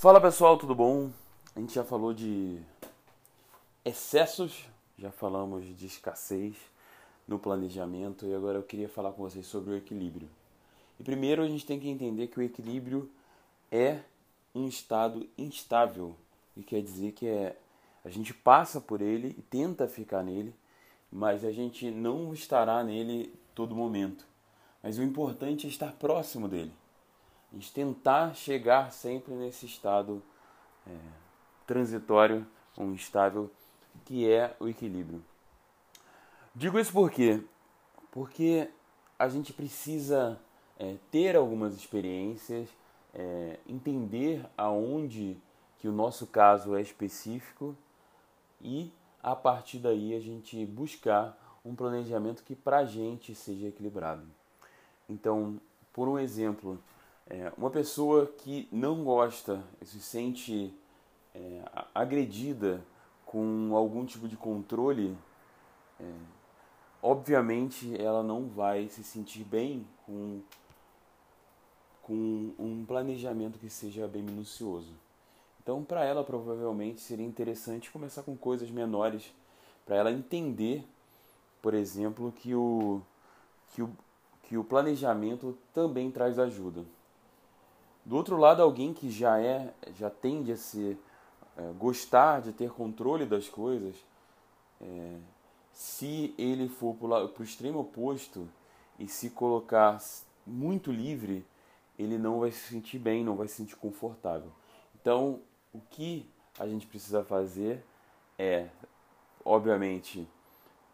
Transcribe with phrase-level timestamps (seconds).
[0.00, 1.10] Fala pessoal, tudo bom?
[1.56, 2.60] A gente já falou de
[3.84, 4.64] excessos,
[4.96, 6.54] já falamos de escassez
[7.26, 10.28] no planejamento e agora eu queria falar com vocês sobre o equilíbrio.
[11.00, 13.10] E primeiro a gente tem que entender que o equilíbrio
[13.72, 13.98] é
[14.54, 16.14] um estado instável,
[16.56, 17.56] e quer dizer que é
[18.04, 20.54] a gente passa por ele e tenta ficar nele,
[21.10, 24.24] mas a gente não estará nele todo momento.
[24.80, 26.70] Mas o importante é estar próximo dele.
[27.52, 30.22] Gente tentar chegar sempre nesse estado
[30.86, 30.96] é,
[31.66, 33.50] transitório, um estável,
[34.04, 35.22] que é o equilíbrio.
[36.54, 37.42] Digo isso por quê?
[38.10, 38.68] Porque
[39.18, 40.38] a gente precisa
[40.78, 42.68] é, ter algumas experiências,
[43.14, 45.36] é, entender aonde
[45.78, 47.76] que o nosso caso é específico
[48.60, 54.24] e a partir daí a gente buscar um planejamento que para a gente seja equilibrado.
[55.08, 55.60] Então,
[55.92, 56.78] por um exemplo,
[57.30, 60.74] é, uma pessoa que não gosta, se sente
[61.34, 61.62] é,
[61.94, 62.82] agredida
[63.26, 65.14] com algum tipo de controle,
[66.00, 66.10] é,
[67.02, 70.40] obviamente ela não vai se sentir bem com,
[72.02, 74.94] com um planejamento que seja bem minucioso.
[75.62, 79.34] Então, para ela, provavelmente seria interessante começar com coisas menores,
[79.84, 80.82] para ela entender,
[81.60, 83.02] por exemplo, que o,
[83.74, 83.90] que o,
[84.44, 86.84] que o planejamento também traz ajuda.
[88.08, 90.96] Do outro lado, alguém que já é, já tende a ser
[91.58, 93.94] é, gostar de ter controle das coisas,
[94.80, 95.18] é,
[95.74, 98.48] se ele for para o extremo oposto
[98.98, 100.02] e se colocar
[100.46, 101.44] muito livre,
[101.98, 104.50] ele não vai se sentir bem, não vai se sentir confortável.
[104.98, 106.26] Então, o que
[106.58, 107.84] a gente precisa fazer
[108.38, 108.68] é,
[109.44, 110.26] obviamente,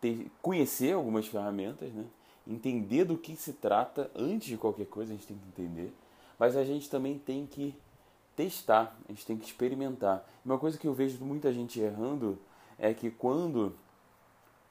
[0.00, 2.06] ter, conhecer algumas ferramentas, né?
[2.44, 5.94] entender do que se trata antes de qualquer coisa, a gente tem que entender,
[6.38, 7.74] mas a gente também tem que
[8.36, 10.24] testar, a gente tem que experimentar.
[10.44, 12.38] Uma coisa que eu vejo muita gente errando
[12.78, 13.74] é que quando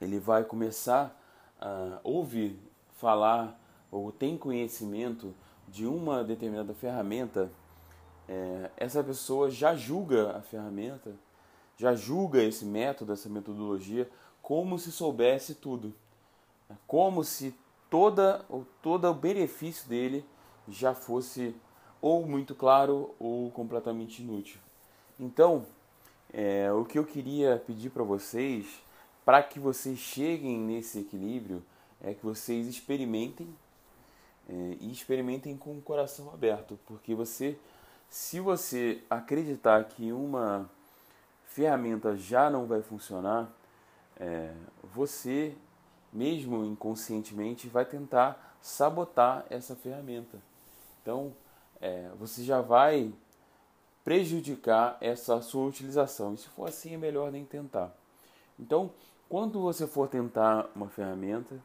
[0.01, 1.17] ele vai começar
[1.59, 2.59] a ouvir
[2.97, 5.33] falar ou tem conhecimento
[5.67, 7.51] de uma determinada ferramenta,
[8.27, 11.15] é, essa pessoa já julga a ferramenta,
[11.77, 14.09] já julga esse método, essa metodologia,
[14.41, 15.93] como se soubesse tudo.
[16.87, 17.55] Como se
[17.89, 18.45] toda,
[18.81, 20.25] todo o benefício dele
[20.67, 21.55] já fosse
[22.01, 24.59] ou muito claro ou completamente inútil.
[25.19, 25.65] Então,
[26.31, 28.65] é, o que eu queria pedir para vocês,
[29.23, 31.63] para que vocês cheguem nesse equilíbrio,
[32.01, 33.47] é que vocês experimentem
[34.49, 37.57] é, e experimentem com o coração aberto, porque você
[38.13, 40.69] se você acreditar que uma
[41.45, 43.51] ferramenta já não vai funcionar,
[44.19, 44.53] é,
[44.93, 45.57] você,
[46.13, 50.37] mesmo inconscientemente, vai tentar sabotar essa ferramenta.
[51.03, 51.33] Então,
[51.81, 53.13] é, você já vai
[54.05, 56.33] prejudicar essa sua utilização.
[56.33, 57.93] E se for assim, é melhor nem tentar.
[58.57, 58.89] Então,
[59.27, 61.61] quando você for tentar uma ferramenta,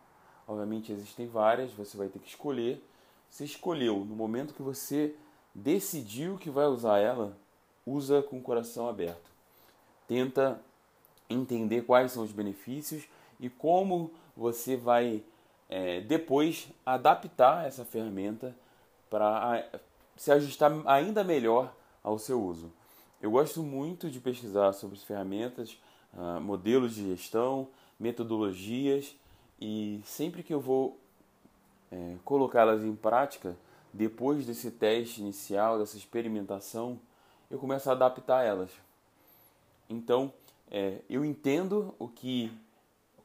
[0.46, 2.84] obviamente existem várias, você vai ter que escolher.
[3.30, 5.14] Você escolheu no momento que você
[5.54, 7.36] decidiu que vai usar ela,
[7.86, 9.30] usa com o coração aberto.
[10.08, 10.60] Tenta
[11.30, 13.04] entender quais são os benefícios
[13.38, 15.22] e como você vai
[15.68, 18.56] é, depois adaptar essa ferramenta
[19.08, 19.64] para
[20.16, 22.72] se ajustar ainda melhor ao seu uso.
[23.20, 25.80] Eu gosto muito de pesquisar sobre ferramentas,
[26.14, 27.68] uh, modelos de gestão,
[27.98, 29.16] metodologias
[29.60, 30.98] e sempre que eu vou
[31.90, 33.56] é, colocá-las em prática,
[33.92, 37.00] depois desse teste inicial, dessa experimentação,
[37.50, 38.70] eu começo a adaptar elas.
[39.88, 40.32] Então,
[40.70, 42.52] é, eu entendo o que,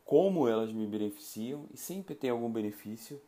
[0.05, 3.21] como elas me beneficiam e sempre tem algum benefício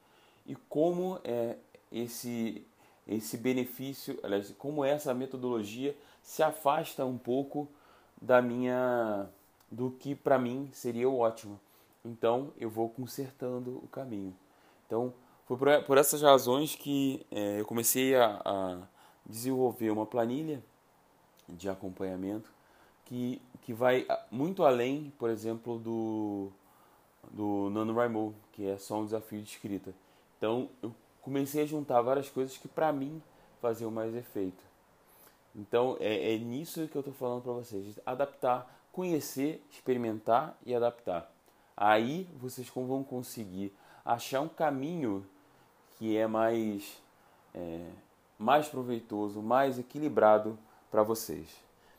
[0.45, 1.57] e como é
[1.97, 2.65] esse
[3.07, 7.67] esse benefício, aliás, como essa metodologia se afasta um pouco
[8.19, 9.29] da minha
[9.69, 11.59] do que para mim seria o ótimo.
[12.03, 14.35] Então, eu vou consertando o caminho.
[14.85, 15.13] Então,
[15.45, 18.77] foi por, por essas razões que é, eu comecei a, a,
[19.25, 20.63] desenvolver uma planilha
[21.47, 22.51] de acompanhamento
[23.05, 26.51] que, que vai muito além, por exemplo, do,
[27.31, 29.93] do NaNoWriMo, que é só um desafio de escrita.
[30.37, 30.93] Então, eu
[31.25, 33.19] comecei a juntar várias coisas que para mim
[33.59, 34.63] faziam mais efeito.
[35.55, 37.99] Então, é, é nisso que eu estou falando para vocês.
[38.05, 41.31] Adaptar, conhecer, experimentar e adaptar.
[41.75, 43.73] Aí vocês vão conseguir
[44.05, 45.25] achar um caminho
[45.97, 47.01] que é mais,
[47.55, 47.89] é,
[48.37, 50.59] mais proveitoso, mais equilibrado
[50.91, 51.49] para vocês.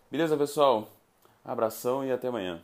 [0.08, 0.88] Beleza, pessoal?
[1.44, 2.62] Abração e até amanhã.